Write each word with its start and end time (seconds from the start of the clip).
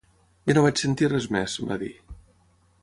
Ja 0.51 0.55
no 0.57 0.63
vaig 0.67 0.81
sentir 0.83 1.11
res 1.11 1.29
més, 1.37 1.59
va 1.73 1.81
dir. 1.85 1.93